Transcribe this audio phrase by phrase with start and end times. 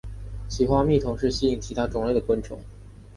[0.49, 2.59] 其花蜜同时吸引其他种类的昆虫。